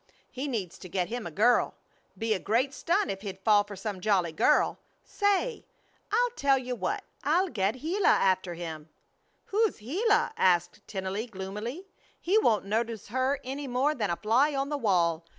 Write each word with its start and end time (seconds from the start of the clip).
He 0.31 0.47
needs 0.47 0.79
to 0.79 0.89
get 0.89 1.09
him 1.09 1.27
a 1.27 1.29
girl. 1.29 1.75
Be 2.17 2.33
a 2.33 2.39
great 2.39 2.73
stunt 2.73 3.11
if 3.11 3.21
he'd 3.21 3.37
fall 3.37 3.63
for 3.63 3.75
some 3.75 4.01
jolly 4.01 4.31
girl. 4.31 4.79
Say! 5.03 5.63
I'll 6.11 6.31
tell 6.31 6.57
you 6.57 6.73
what. 6.75 7.03
I'll 7.23 7.49
get 7.49 7.79
Gila 7.81 8.07
after 8.07 8.55
him." 8.55 8.89
"Who's 9.45 9.77
Gila?" 9.77 10.33
asked 10.35 10.81
Tennelly, 10.87 11.27
gloomily. 11.29 11.85
"He 12.19 12.39
won't 12.39 12.65
notice 12.65 13.09
her 13.09 13.39
any 13.43 13.67
more 13.67 13.93
than 13.93 14.09
a 14.09 14.15
fly 14.15 14.55
on 14.55 14.69
the 14.69 14.77
wall. 14.79 15.23